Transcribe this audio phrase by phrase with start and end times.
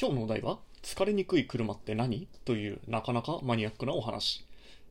[0.00, 4.46] 今日のお題は疲れにくい車って何というなかなかマニアックなお話。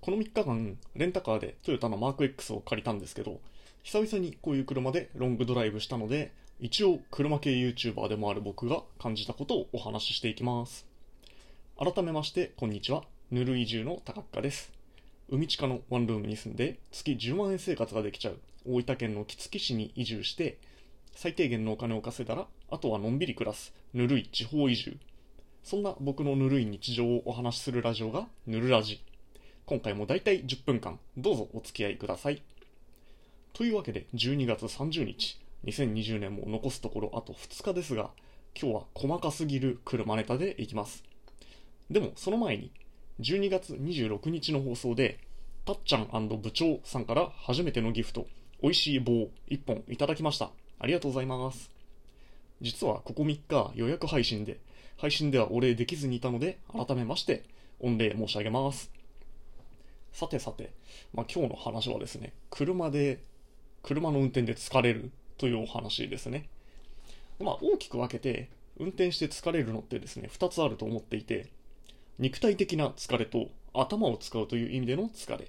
[0.00, 3.38] この3日間レンタカーでトヨタのマーク X を借りたんですけど
[3.82, 10.86] 久々にこういう車でロングドライブしたので一応車系 YouTuber でもある僕が感じたことをお話ししていきます。
[11.78, 13.02] 改めましてこんにちは。
[13.30, 14.72] ぬる移住の高塚です。
[15.28, 18.38] 海地下のワンルームに住んで月10万円生活ができちゃう。
[18.66, 20.56] 大分県の杵築市に移住して
[21.14, 24.96] 最低限のお金を稼いだらあとはのんびり暮らすぬるい地方移住。
[25.62, 29.00] そんな僕のぬるい日常をお話しするラジオがぬるラジ。
[29.64, 32.42] 今回もだいたい10分間どうぞお付き合いください。
[33.52, 38.10] というわけで12月30日2020年も残すところあと2日ですが
[38.60, 41.04] 今日は細かすぎる車ネタでいきます。
[41.92, 42.72] でもその前に
[43.20, 45.20] 12月26日の放送で
[45.64, 48.26] たっちゃん部長さんから初めてのギフト
[48.60, 49.12] 美味しい棒
[49.48, 50.50] 1本いただきました。
[50.80, 51.73] ありがとうございます。
[52.64, 54.58] 実はここ3日予約配信で
[54.96, 57.44] 配信ではお礼できずにいたので改めまして
[57.78, 58.90] 御礼申し上げます。
[60.12, 60.72] さてさて、
[61.12, 63.20] まあ、今日の話はですね車で
[63.82, 66.48] 車の運転で疲れるというお話ですね。
[67.38, 71.50] まあ大きく分けて運転して疲れるのってですね2つあると思っていて
[72.18, 75.48] 肉体的な疲れと頭を使うという意味での疲れ、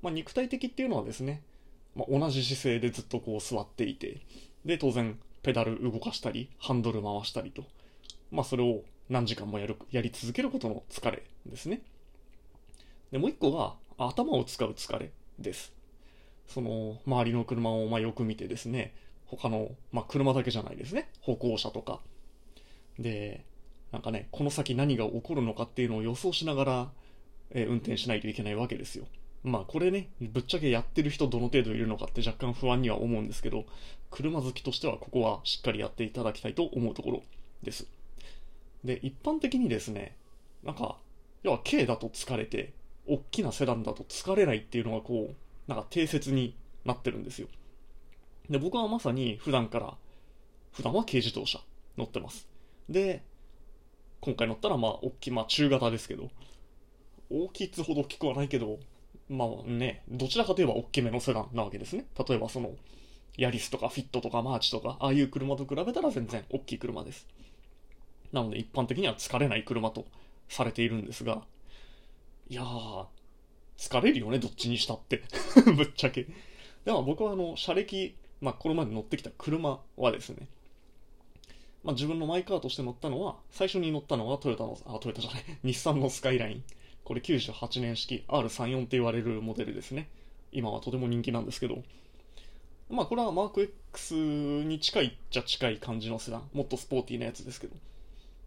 [0.00, 1.42] まあ、肉体的っていうのはですね、
[1.96, 4.20] まあ、同じ姿勢でずっとこう座っていて
[4.64, 7.64] で当然ペダル動かしたりハンドル回したりと、
[8.32, 11.82] まあ、それを何時間もやるやり続けることの疲れですね。
[13.12, 15.72] でもう一個が頭を使う疲れです。
[16.48, 18.94] その周りの車をまよく見てですね
[19.26, 21.10] 他の、まあ、車だけじゃないですね。
[21.20, 22.00] 歩行者とか。
[22.98, 23.44] で
[23.92, 26.90] なんかね、この先何が起こるのかっていうのを予想しながら、
[27.50, 29.04] えー、運転しないといけないわけですよ。
[29.44, 33.66] まあこれね、ぶっちゃけやってる人どの程度いるのかって若干不安には思うんですけど、
[34.10, 37.22] 車好きとしてはここはしっかりやっていただきたいと思うところ
[37.62, 37.86] です。
[38.82, 40.16] で、一般的にですね、
[40.62, 40.96] なんか、
[41.42, 42.72] 要は軽だと疲れて、
[43.06, 47.48] 大きなセダンだと疲れないっていうのがこう、なんか定説になってるんですよ。
[48.48, 49.94] で、僕はまさに普段から、
[50.72, 51.60] 普段は軽自動車
[51.98, 52.48] 乗ってます。
[52.88, 53.22] で、
[54.20, 56.30] 今回乗ったらまあ大きい、まあ中型ですけど、
[57.30, 58.78] 大きいつほど大きくはないけど、
[59.36, 62.06] まあね、どちらかといえば大きめのセダンなわけですね。
[62.28, 62.72] 例えばその、
[63.36, 67.26] ヤリスとかフィットとかマーチとか、ああいう車と比べたら全然大きい車です。
[68.32, 70.06] なので一般的には疲れない車と
[70.48, 71.42] されているんですが、
[72.48, 73.06] いやー、
[73.76, 75.22] 疲れるよね、どっちにしたって
[75.76, 76.26] ぶっちゃけ。
[76.84, 80.48] でも僕はあの、車歴、まあこれまで乗ってきた車はですね、
[81.84, 86.64] まあ、自分のマイカーとして乗ったのは、最初に乗ったのはトヨタの、あ、トヨタじゃない、 日産のスカイライン。
[87.04, 90.08] これ98年式 R34 って言われるモデルですね。
[90.52, 91.82] 今はとても人気なんですけど。
[92.90, 96.48] まあこれはマーク X に近いっちゃ近い感じのセダン。
[96.52, 97.76] もっとスポーティーなやつですけど。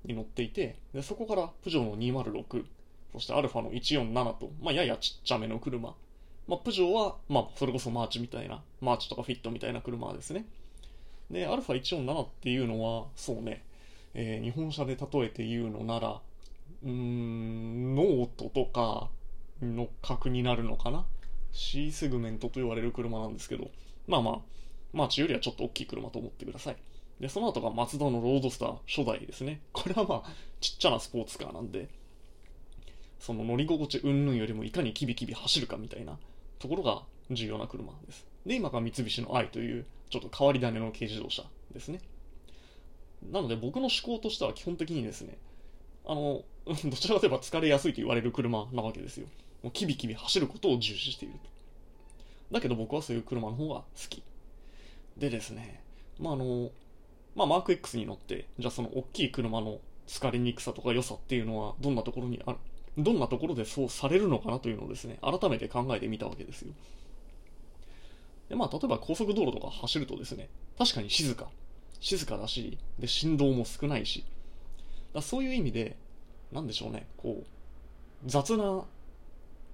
[0.06, 2.66] に乗っていて、でそこからプジョーの206、
[3.13, 5.94] そしてアルファの147と、まあややちっちゃめの車。
[6.47, 10.45] まあプジョーは、まあそれこそマーチみたいな、マーチとかフィットみたいな車ですね。
[11.29, 13.63] で、アルファ147っていうのは、そうね、
[14.13, 16.22] えー、日本車で例えて言うのなら、
[16.87, 19.09] うん、ノートとか
[19.61, 21.05] の格になるのかな
[21.51, 23.69] ?C セグメントと言われる車なんですけど、
[24.07, 24.39] まあまあ、
[24.93, 26.77] マーチよりはちょっと大きい車と思ってください。
[27.19, 29.59] で、その後がマツダのロードスター初代ですね。
[29.73, 30.31] これはまあ、
[30.61, 31.89] ちっちゃなスポーツカーなんで、
[33.19, 36.17] その乗り心地云々よりもいかにキビキビ走るかみたいな
[36.59, 38.25] ところが重要な車です。
[38.45, 41.43] で、今が三菱の i というちょっと変わり種の軽自動車
[41.73, 41.99] ですね。
[43.29, 45.37] なので僕の思考としては基本的にですね、
[46.07, 49.28] あの、 どちらかといえば疲れやすいと言われる車なわけですよ。
[49.62, 51.40] もうキビキビ走ることを重視していると。
[52.51, 54.23] だけど僕はそういう車の方が好き。
[55.18, 55.81] でですね、
[56.19, 56.72] まああの、
[57.35, 62.57] まあマーク X に乗って、じゃあその大きい車の疲れにくさとか良さっていうのはどんなところにある、
[62.97, 66.74] どんなところでそうされるのかなというのをですね、改めて考えてみたわけですよ。
[68.50, 71.50] で、まあ、例えば高速道路とか走るとですね、確かに静か。
[72.00, 74.24] 静かだし、で、振動も少ないし。
[75.17, 75.97] だそういう意味で、
[76.51, 77.45] なんでしょうね、こう、
[78.25, 78.85] 雑な、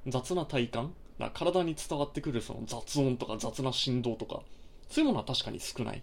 [0.07, 0.93] 雑な体感？
[1.33, 4.41] 体に伝わってくるその雑音とか雑な振動とか、
[4.89, 6.01] そういうものは確かに少ない。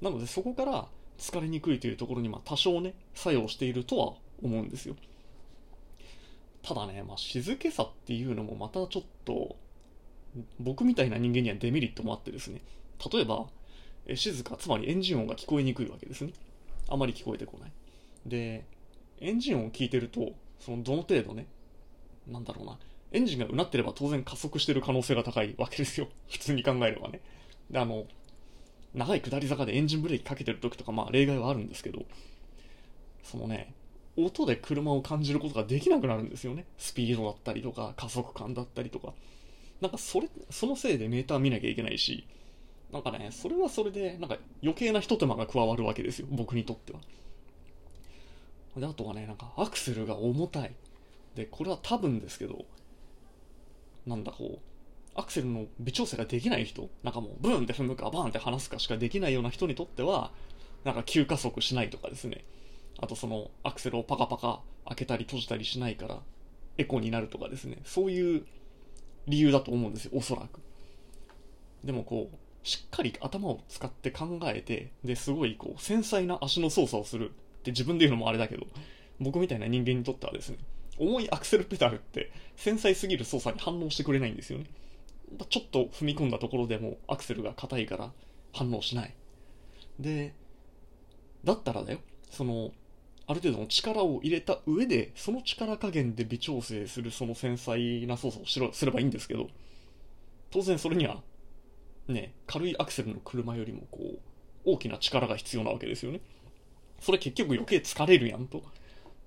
[0.00, 0.88] なのでそこから
[1.18, 4.96] 疲れにくいというところにまあ多少ね、作用しているとは思うんですよ。
[6.62, 9.56] ただね、まあ、静けさっていうのもまたちょっと
[10.58, 12.62] 僕みたいな人間にはデメリットもあってですね、
[13.12, 13.46] 例えば、
[14.06, 16.32] え静か、つまりエンジン音が聞こえにくいわけですね。
[16.88, 17.72] あまり聞こえてこない。
[18.26, 18.64] で、
[19.20, 21.46] エンジン音を聞いてると、そのどの程度ね、
[22.26, 22.78] なんだろうな、
[23.12, 26.08] エンジンがうなってれば当然加速してる可能性が高いわけですよ。
[26.30, 27.20] 普通に考えればね。
[27.70, 28.06] で、あの、
[28.94, 32.04] 長い下り坂でエンジンブレーキかけてる時とか、まあ例外はあるんですけど、
[33.22, 33.74] そのね、
[34.16, 36.66] 音で車を感じることができなくなるんですよね。
[36.78, 39.14] スピードだったりとか、加速感だったりとか。
[39.80, 42.26] なんかそれ、そのせいでメーター見なきゃいけないし、
[42.92, 47.00] なんかね、それはそれで、なんか余計な一手間が加わるわけですよ、僕にとっては。
[48.76, 50.74] で、あとはね、なんかアクセルが重たい。
[51.34, 52.64] で、これは多分ですけど、
[54.06, 54.58] なんだこう、
[55.14, 60.32] アクセルの微調整ができない人、なんかもうブーンって踏むかバーンって離すかしかできないような人にとっては、
[60.84, 62.44] なんか急加速しないとかですね。
[62.98, 66.18] あとそのアクセルをパカパカ開けたり閉じたりしないから
[66.78, 67.78] エコになるとかですね。
[67.84, 68.46] そういう
[69.26, 70.60] 理由だと思うんですよ、おそらく。
[71.84, 78.66] でもこう、しっかり頭を使って考えて、で、すごいこう、繊細な足の操作をするって自分で言うのもあれだけど、
[79.20, 80.58] 僕みたいな人間にとってはですね、
[80.98, 84.66] 重いアクセルペダルって繊細すぎる操作に反応してくれないんですよね。
[85.48, 88.12] ちょっと踏み込んだところでもアクセルが硬いから
[88.52, 89.14] 反応しない。
[89.98, 90.34] で、
[91.44, 92.72] だったらだよ、その、
[93.26, 99.48] ある程度の力を入れた上で、その力加減で微調整するその繊細な操作をしろすればいいんですけど、
[100.50, 101.22] 当然それには、
[102.08, 104.18] ね、軽いアクセルの車よりもこう、
[104.64, 106.20] 大きな力が必要なわけですよね。
[107.00, 108.62] それ結局余計疲れるやんと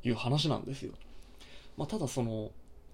[0.04, 0.94] いう話なんですよ。
[1.78, 2.52] まあ、ただその、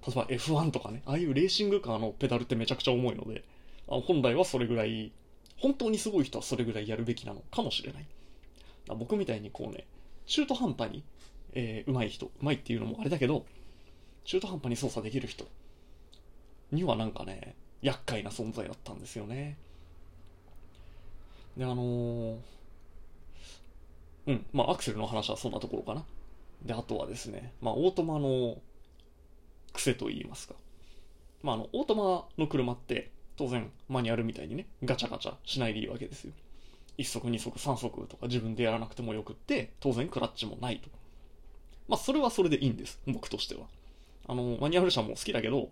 [0.07, 3.43] 例えば F1 とかね、ああいうレーシングカーのペダルってめちゃくちゃ重いので、
[3.89, 5.11] あ本来はそれぐらい、
[5.57, 8.05] 本当にすごい人はそれぐらいやるべきなのかもしれない。
[8.87, 9.85] 僕みたいにこうね、
[10.25, 11.03] 中途半端に、
[11.53, 13.45] えー、上手い人、上手いっていうのもあれだけど、
[14.23, 15.45] 中途半端に操作できる人
[16.71, 19.57] にはなんかね、厄介な存在だったんですよね。
[21.57, 22.37] で、あのー、
[24.29, 26.05] うん、まあアクセルの話はそんなところかな。
[26.63, 28.57] で、あとはですね、まあオートマの
[29.73, 30.53] 癖と言いますか。
[31.41, 36.33] まああの、オートマの車って当然マニュアルみたいにね、ガチャガチャしないでいいわけですよ。
[36.99, 40.89] 1足2足3足とか自分でやらなくてもよくって、当然クラッチもないと。
[41.87, 43.61] まあそれはそれでいいんです、僕としては。
[44.27, 45.69] あの、マニュアル車も好きだけど、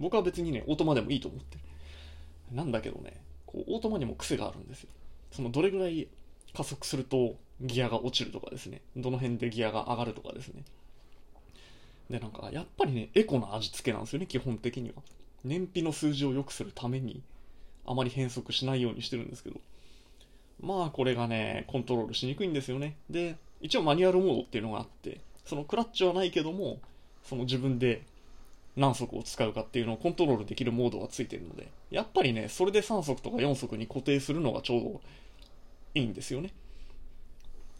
[0.00, 2.56] 僕は別にね、オートマでもいいと思ってる。
[2.56, 4.88] なんだけどね、こう、オートマにも癖があるんですよ。
[5.30, 6.08] その、どれぐらい
[6.54, 10.62] 加速するとギアが落ちるとかですね、どの辺でギアが上がるとかですね。
[12.10, 15.02] で、なんか、やっぱりね、エコな味付けなんですよね、基本的には。
[15.42, 17.22] 燃費の数字を良くするために、
[17.86, 19.60] あまり変速しないようにしてるんですけど。
[20.60, 22.96] まあ、これがね、コントロールしにくいんですよね。
[23.08, 26.80] で、一応マニュアルモードっていうのがあって、そのクラッチはないけども、
[27.22, 28.02] その自分で
[28.76, 35.00] 何足を使うかっていうのをコントロールできるモードがついてるので、やっぱりね、それで3足とか4足に固定するのがちょうど
[35.94, 36.52] いいんですよね。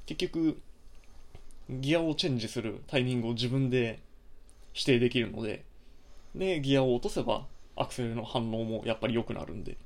[0.06, 0.60] 結局、
[1.68, 3.98] ギアをチェンジするタイミングを自分で
[4.74, 5.64] 指定できるので、
[6.34, 7.46] で、ギアを落とせば
[7.76, 9.76] アクセルの反応もやっぱり良くなるんで、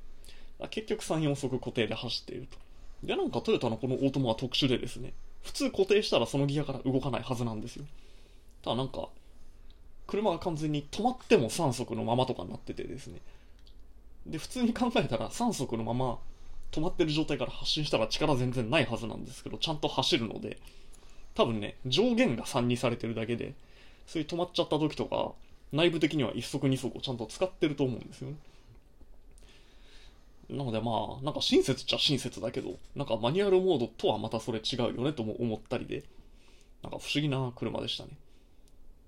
[0.69, 2.57] 結局3、4足固定で走っていると。
[3.03, 7.85] で、なんかトヨタのこのオートマは特殊でですね、普通固定したらそのギアから動かないはずなんですよ。
[8.61, 9.09] ただなんか、
[10.05, 13.21] 車が完全に止まっても3速のままとかになっててですね。
[14.25, 16.19] で、普通に考えたら3速のまま
[16.71, 20.57] 止まってる状態から発進したら力全然ないはずなんですけど、ちゃんと走るので、
[21.35, 23.53] 多分ね、上限が3にされてるだけで、
[24.07, 25.33] そういう止まっちゃった時とか、
[25.71, 28.35] 内部的には1足2足をちゃんと使ってると思うんですよね。
[30.49, 36.03] なのでまあ、なんか親切っちゃ親切だけど、なんかマニュアルモードとはまたそれ違うよねとも思ったりで、
[36.81, 38.09] なんか不思議な車でしたね。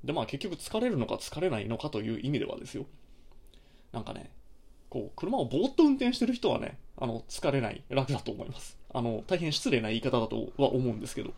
[0.03, 2.86] でまあ結局疲れるのか疲れないのかという意味ではですよ。
[3.91, 4.30] なんかね、
[4.91, 8.77] こう、車をぼーっと運転してる人はね、あの、疲れない、楽だと思います。
[8.93, 11.33] あの、大変失礼な言い方だとは思うんですけど。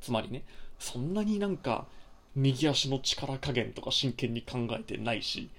[0.00, 0.42] つまりね、
[0.80, 1.86] そんなになんか、
[2.34, 5.50] 右足の力加減とか真剣に考えてないし、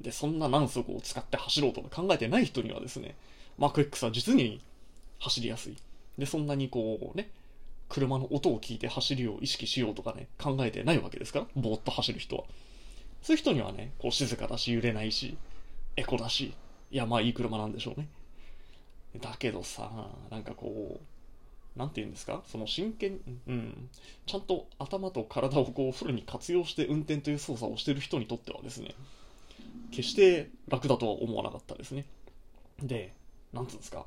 [0.00, 3.16] で、そんな何足を使って走ろうとか考えてない人にはですね、
[3.58, 4.62] マーク X は実に
[5.18, 5.76] 走りやすい。
[6.16, 7.28] で、そんなにこうね、
[7.90, 12.44] 車の音を聞いて走りを意識しようとかね、考えてないわけですから、ぼーっと走る人は。
[13.22, 15.36] そういう人にはね、こう静かだし揺れないし、
[15.96, 16.54] エコだし、
[16.90, 18.08] いや、まあいい車なんでしょうね。
[19.20, 22.42] だけどさ、なんかこう、なんて言うんですか？
[22.46, 23.90] その真剣、うん、
[24.26, 28.94] ちゃんと頭と体をこうフルに活用して運転という操作をしてる人にとってはですね、
[29.90, 32.06] 決して楽だとは思わなかったですね。
[32.80, 33.12] で、
[33.52, 34.06] なんつうんですか？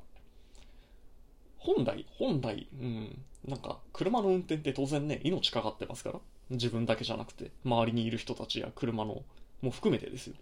[1.57, 6.19] 本来、本来、うん、なんか、車の運転って当然ね、命かかってますから。
[6.49, 9.23] 自分だけじゃなくて、周りにいる人たちや車の、
[9.61, 10.35] も含めてですよ。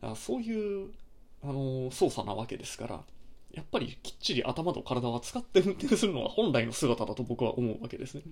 [0.00, 0.90] だからそういう、
[1.42, 3.04] あのー、操作なわけですから、
[3.52, 8.22] やっぱりきっちり頭と体は使って運転するのが本来の姿だと僕は思うわけですね。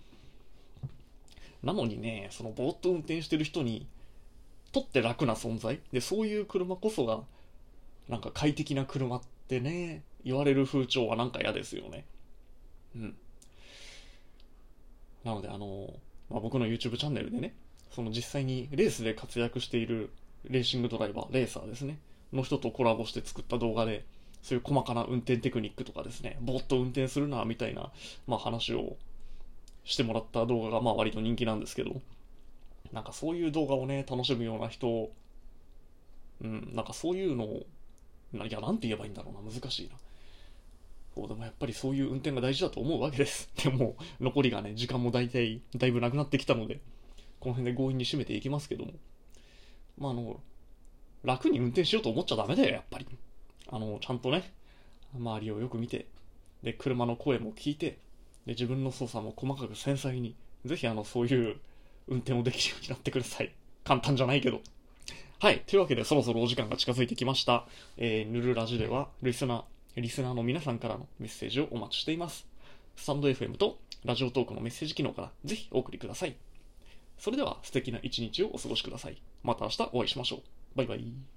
[1.63, 3.87] なのにね、そのぼーっと運転してる人に
[4.73, 7.23] とって楽な存在で、そういう車こそが、
[8.09, 12.05] なんか快適な車ってね、言われる風潮はなんか嫌ですよね。
[12.95, 13.17] うん。
[15.25, 15.93] なので、あの、
[16.31, 17.55] まあ、僕の YouTube チャンネルでね、
[17.91, 20.11] その実際にレースで活躍している
[20.49, 21.99] レーシングドライバー、レーサーですね、
[22.33, 24.05] の人とコラボして作った動画で、
[24.43, 27.91] そういう細かな運転テクニックとかですね、ぼーっと運転するな、みたいな、
[28.27, 28.97] まあ話を
[29.85, 32.01] してもらった動画が、まあ割と人気なんですけど、
[32.93, 35.11] なんかそういう動画をね、楽しむような人、
[36.43, 37.67] うん、なんかそういうのを、
[38.35, 39.97] いや、なんて言えばいいんだろうな、難しいな。
[41.15, 43.51] そうでもやっぱりそういう運転が大事だと思うわけです。
[43.65, 46.81] でも、残りがね、時間も大体、だいぶなくなってきたので、
[47.41, 48.93] この辺で強引に締めていきますけども。
[49.99, 50.41] まあ、あの、
[51.25, 53.07] 楽に運転しようと思っちゃダメだよ、やっぱり。
[53.69, 54.53] あの、ちゃんとね、
[55.15, 56.07] 周りをよく見て、
[56.63, 57.99] で、車の声も聞いて、
[58.47, 61.57] で、自分の操作も細かく繊細に、ぜひあの、そういう
[62.09, 63.53] 運転をできるようになってください。
[63.85, 64.61] 簡単じゃないけど。
[65.39, 65.63] はい。
[65.67, 67.67] というわけで、そろそろお時間が近づいてきました。
[67.97, 72.47] えー、ヌルラジでは、リスナー、リスナーの皆さんからのメッセージをお待ちしています。
[72.97, 76.37] スタンド FM とラジオトークのメッセージ機能からぜひお送りください。
[77.19, 79.21] それでは素敵な一日をお過ごしください。
[79.43, 80.41] また明日お会いしましょう。
[80.77, 81.36] バイバイ。